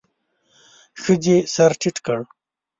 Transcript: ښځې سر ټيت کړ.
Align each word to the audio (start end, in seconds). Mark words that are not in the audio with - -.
ښځې 1.01 1.37
سر 1.53 1.71
ټيت 1.81 1.97
کړ. 2.05 2.19